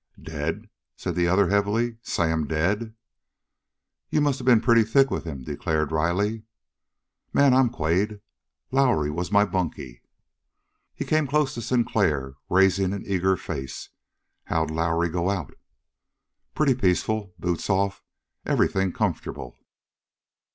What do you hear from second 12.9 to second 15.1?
an eager face. "How'd Lowrie